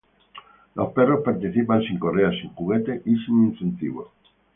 Los 0.73 0.93
perros 0.93 1.21
participan 1.23 1.83
sin 1.83 1.99
correa 1.99 2.31
sin 2.31 2.49
juguetes 2.55 3.03
y 3.05 3.15
sin 3.23 3.45
incentivos. 3.49 4.07